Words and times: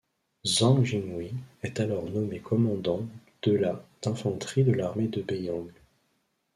Zhang 0.47 0.83
Jinghui 0.83 1.35
est 1.61 1.79
alors 1.79 2.09
nommé 2.09 2.39
commandant 2.39 3.05
de 3.43 3.51
la 3.51 3.85
d'infanterie 4.01 4.63
de 4.63 4.71
l'armée 4.71 5.07
de 5.09 5.21
Beiyang. 5.21 5.69